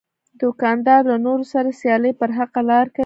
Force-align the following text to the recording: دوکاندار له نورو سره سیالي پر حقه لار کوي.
دوکاندار 0.41 1.01
له 1.11 1.17
نورو 1.25 1.45
سره 1.53 1.69
سیالي 1.79 2.11
پر 2.19 2.29
حقه 2.37 2.61
لار 2.69 2.87
کوي. 2.95 2.99